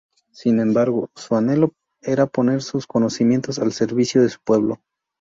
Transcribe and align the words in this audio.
Sin 0.31 0.59
embargo, 0.59 1.11
su 1.15 1.35
anhelo 1.35 1.75
era 2.01 2.25
poner 2.25 2.63
sus 2.63 2.87
conocimientos 2.87 3.59
al 3.59 3.71
servicio 3.71 4.23
de 4.23 4.29
su 4.29 4.39
pueblo. 4.43 4.81